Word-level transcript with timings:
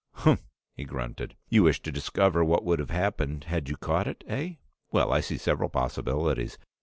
"Humph!" 0.13 0.41
he 0.73 0.83
grunted. 0.83 1.35
"You 1.47 1.61
wish 1.61 1.79
to 1.83 1.91
discover 1.91 2.43
what 2.43 2.65
would 2.65 2.79
have 2.79 2.89
happened 2.89 3.43
had 3.43 3.69
you 3.69 3.77
caught 3.77 4.07
it, 4.07 4.23
eh? 4.25 4.53
Well, 4.91 5.13
I 5.13 5.19
see 5.19 5.37
several 5.37 5.69
possibilities. 5.69 6.57